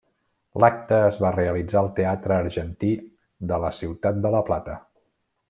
[0.63, 2.91] L'acte es va realitzar al Teatre Argentí
[3.53, 4.81] de la ciutat de La Plata.